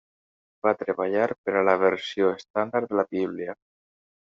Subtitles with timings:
[0.67, 3.61] Va treballar per a la versió estàndard de la Bíblia.